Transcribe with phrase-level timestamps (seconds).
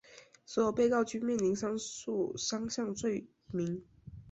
[0.47, 3.83] 所有被告均面临上述三项罪名。